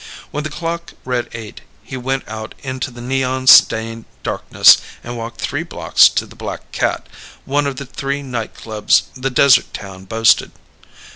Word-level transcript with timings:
When 0.31 0.43
the 0.43 0.49
clock 0.49 0.93
read 1.05 1.29
eight, 1.31 1.61
he 1.83 1.95
went 1.95 2.27
out 2.27 2.55
into 2.63 2.89
the 2.89 3.01
neon 3.01 3.45
stained 3.45 4.05
darkness 4.23 4.79
and 5.03 5.15
walked 5.15 5.39
three 5.39 5.61
blocks 5.61 6.09
to 6.09 6.25
the 6.25 6.35
Black 6.35 6.71
Cat, 6.71 7.05
one 7.45 7.67
of 7.67 7.75
the 7.75 7.85
three 7.85 8.23
night 8.23 8.55
clubs 8.55 9.03
the 9.15 9.29
desert 9.29 9.71
town 9.75 10.05
boasted. 10.05 10.53